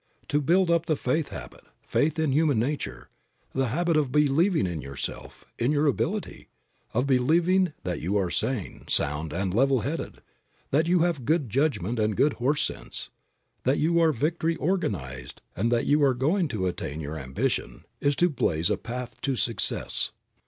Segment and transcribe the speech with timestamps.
[0.29, 3.09] To build up the faith habit, faith in human nature,
[3.53, 6.47] the habit of believing in yourself, in your ability,
[6.91, 10.23] of believing that you are sane, sound, and level headed,
[10.71, 13.11] that you have good judgment and good horse sense,
[13.61, 18.15] that you are victory organized and that you are going to attain your ambition, is
[18.15, 20.13] to blaze a path to success.